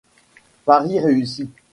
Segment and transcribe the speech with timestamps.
[0.65, 1.47] Pari réussi.